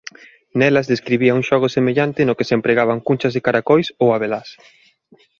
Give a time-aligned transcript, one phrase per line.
[0.59, 4.49] Nelas describía un xogo semellante no que se empregaban cunchas de caracois ou abelás.